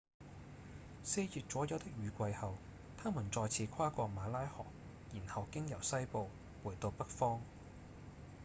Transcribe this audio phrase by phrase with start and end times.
[1.03, 2.55] 四月左右的雨季後
[3.03, 4.65] 牠們再次跨過馬拉河
[5.13, 6.27] 然後經由西部
[6.63, 7.39] 回到北方